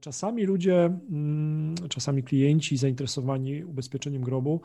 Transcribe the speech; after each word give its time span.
Czasami 0.00 0.44
ludzie, 0.44 0.84
mm, 0.84 1.74
czasami 1.88 2.22
klienci 2.22 2.76
zainteresowani 2.76 3.64
ubezpieczeniem 3.64 4.22
grobu 4.22 4.60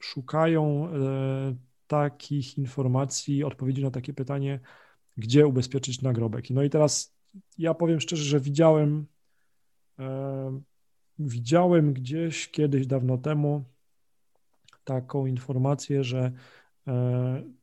szukają 0.00 0.88
e, 0.88 1.56
takich 1.86 2.58
informacji, 2.58 3.44
odpowiedzi 3.44 3.82
na 3.82 3.90
takie 3.90 4.12
pytanie, 4.12 4.60
gdzie 5.16 5.46
ubezpieczyć 5.46 6.02
nagrobek. 6.02 6.50
No 6.50 6.62
i 6.62 6.70
teraz 6.70 7.14
ja 7.58 7.74
powiem 7.74 8.00
szczerze, 8.00 8.24
że 8.24 8.40
widziałem, 8.40 9.06
widziałem 11.18 11.92
gdzieś 11.92 12.48
kiedyś 12.48 12.86
dawno 12.86 13.18
temu 13.18 13.64
taką 14.84 15.26
informację, 15.26 16.04
że 16.04 16.32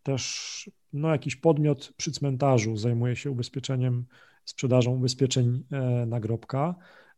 też 0.03 0.69
no, 0.93 1.09
jakiś 1.09 1.35
podmiot 1.35 1.93
przy 1.97 2.11
cmentarzu 2.11 2.77
zajmuje 2.77 3.15
się 3.15 3.31
ubezpieczeniem, 3.31 4.05
sprzedażą 4.45 4.91
ubezpieczeń 4.91 5.63
e, 5.71 6.05
nagrobka. 6.05 6.75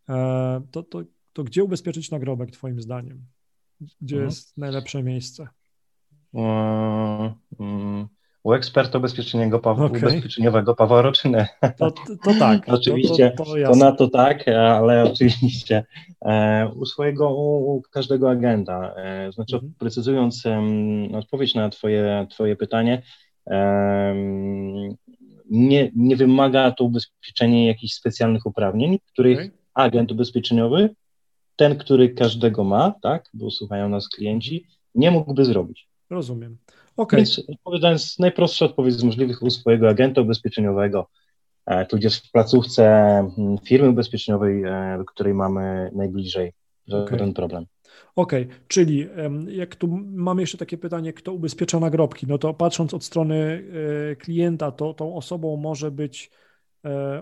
E, 0.10 0.62
to, 0.72 0.84
to, 0.84 1.04
to 1.34 1.44
gdzie 1.44 1.64
ubezpieczyć 1.64 2.12
nagrobek, 2.12 2.52
Twoim 2.52 2.82
zdaniem? 2.82 3.26
Gdzie 4.02 4.16
mhm. 4.16 4.26
jest 4.26 4.58
najlepsze 4.58 5.04
miejsce? 5.04 5.48
Mm, 7.60 7.97
u 8.48 8.54
eksperta 8.54 8.98
ubezpieczeniowego, 8.98 9.72
okay. 9.72 9.86
ubezpieczeniowego 9.86 10.76
Pawła 10.76 11.02
Roczyny. 11.02 11.48
To, 11.78 11.92
to 11.92 12.34
tak. 12.40 12.64
oczywiście, 12.78 13.32
to, 13.38 13.46
to, 13.46 13.54
to, 13.72 13.76
na 13.76 13.92
to 13.92 14.08
tak, 14.08 14.48
ale 14.48 15.04
oczywiście 15.04 15.86
e, 16.26 16.68
u 16.76 16.86
swojego, 16.86 17.30
u, 17.36 17.76
u 17.76 17.82
każdego 17.92 18.30
agenta, 18.30 18.94
e, 18.96 19.32
znaczy 19.32 19.56
mhm. 19.56 19.74
precyzując 19.80 20.46
um, 20.46 21.16
odpowiedź 21.16 21.56
na 21.56 21.70
twoje, 21.70 22.28
twoje 22.30 22.56
pytanie, 22.56 23.02
um, 23.46 24.96
nie, 25.50 25.92
nie 25.96 26.16
wymaga 26.16 26.72
to 26.72 26.84
ubezpieczenie 26.84 27.68
jakichś 27.68 27.94
specjalnych 27.94 28.46
uprawnień, 28.46 29.00
których 29.14 29.38
okay. 29.40 29.52
agent 29.74 30.12
ubezpieczeniowy, 30.12 30.90
ten, 31.56 31.78
który 31.78 32.10
każdego 32.10 32.64
ma, 32.64 32.94
tak, 33.02 33.30
bo 33.34 33.52
słuchają 33.52 33.90
nas 33.90 34.10
klienci, 34.10 34.66
nie 34.96 35.12
mógłby 35.12 35.46
zrobić. 35.46 35.88
Rozumiem. 36.10 36.58
Okay. 36.98 37.18
Więc 37.18 37.42
odpowiadając, 37.50 38.20
najprostsza 38.20 38.66
odpowiedź 38.66 38.96
z 38.96 39.04
możliwych 39.04 39.44
u 39.44 39.50
swojego 39.50 39.90
agenta 39.90 40.22
ubezpieczeniowego, 40.22 41.10
e, 41.66 41.86
tudzież 41.86 42.18
w 42.20 42.32
placówce 42.32 42.86
mm, 43.38 43.58
firmy 43.58 43.90
ubezpieczeniowej, 43.90 44.64
e, 44.64 45.04
której 45.08 45.34
mamy 45.34 45.92
najbliżej, 45.96 46.54
okay. 46.92 47.34
problem. 47.34 47.66
Okej, 48.16 48.44
okay. 48.44 48.56
czyli 48.68 49.08
jak 49.48 49.76
tu 49.76 49.88
mamy 50.06 50.42
jeszcze 50.42 50.58
takie 50.58 50.78
pytanie, 50.78 51.14
kto 51.14 51.34
ubezpiecza 51.34 51.80
nagrobki, 51.80 52.28
no 52.28 52.38
to 52.38 52.54
patrząc 52.54 52.94
od 52.94 53.04
strony 53.04 53.64
e, 54.12 54.16
klienta, 54.16 54.72
to 54.72 54.94
tą 54.94 55.16
osobą 55.16 55.58
może 55.58 55.92
być 55.92 56.32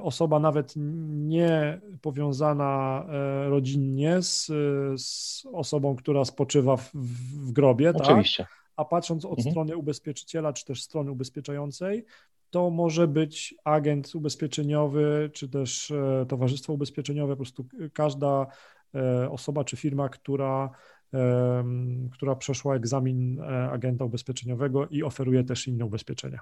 osoba 0.01 0.39
nawet 0.39 0.73
nie 1.07 1.81
powiązana 2.01 3.05
rodzinnie 3.47 4.21
z, 4.21 4.45
z 5.01 5.43
osobą, 5.53 5.95
która 5.95 6.25
spoczywa 6.25 6.77
w, 6.77 6.91
w 7.47 7.51
grobie, 7.51 7.93
Oczywiście. 7.95 8.43
tak? 8.43 8.64
A 8.75 8.85
patrząc 8.85 9.25
od 9.25 9.37
mhm. 9.39 9.51
strony 9.51 9.77
ubezpieczyciela, 9.77 10.53
czy 10.53 10.65
też 10.65 10.83
strony 10.83 11.11
ubezpieczającej, 11.11 12.05
to 12.49 12.69
może 12.69 13.07
być 13.07 13.55
agent 13.63 14.15
ubezpieczeniowy, 14.15 15.29
czy 15.33 15.49
też 15.49 15.91
e, 15.91 16.25
towarzystwo 16.29 16.73
ubezpieczeniowe, 16.73 17.33
po 17.33 17.37
prostu 17.37 17.65
każda 17.93 18.47
e, 18.95 19.29
osoba 19.29 19.63
czy 19.63 19.77
firma, 19.77 20.09
która, 20.09 20.69
która 22.11 22.35
przeszła 22.35 22.75
egzamin 22.75 23.39
e, 23.39 23.69
agenta 23.71 24.05
ubezpieczeniowego 24.05 24.87
i 24.87 25.03
oferuje 25.03 25.43
też 25.43 25.67
inne 25.67 25.85
ubezpieczenia. 25.85 26.39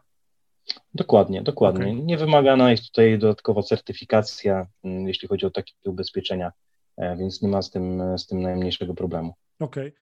Dokładnie, 0.93 1.41
dokładnie. 1.41 1.91
Okay. 1.91 2.05
Nie 2.05 2.17
wymagana 2.17 2.71
jest 2.71 2.87
tutaj 2.87 3.19
dodatkowa 3.19 3.63
certyfikacja, 3.63 4.67
mm, 4.83 5.07
jeśli 5.07 5.27
chodzi 5.27 5.45
o 5.45 5.51
takie 5.51 5.73
ubezpieczenia, 5.85 6.51
więc 6.97 7.41
nie 7.41 7.49
ma 7.49 7.61
z 7.61 7.71
tym, 7.71 8.17
z 8.17 8.27
tym 8.27 8.41
najmniejszego 8.41 8.93
problemu. 8.93 9.33
Okej. 9.59 9.87
Okay. 9.87 10.01